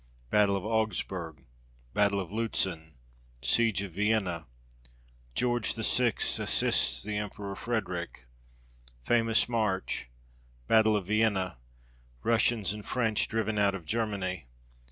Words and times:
Battle 0.31 0.55
of 0.57 0.65
Augsburg. 0.65 1.45
Battle 1.93 2.19
of 2.19 2.31
Lutzen. 2.31 2.95
Siege 3.43 3.83
of 3.83 3.91
Vienna. 3.91 4.47
George 5.35 5.75
VI. 5.75 6.13
assists 6.41 7.03
the 7.03 7.17
Emperor 7.17 7.55
Frederick. 7.55 8.25
Famous 9.03 9.47
march. 9.47 10.09
Battle 10.67 10.95
of 10.95 11.05
Vienna. 11.05 11.59
Russians 12.23 12.73
and 12.73 12.83
French 12.83 13.27
driven 13.27 13.59
out 13.59 13.75
of 13.75 13.85
Germany. 13.85 14.47